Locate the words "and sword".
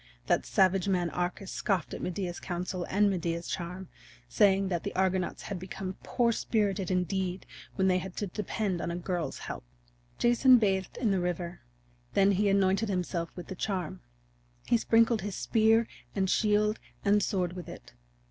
17.05-17.53